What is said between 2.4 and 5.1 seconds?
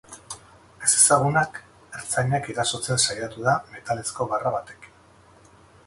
erasotzen saiatu da metalezko barra batekin.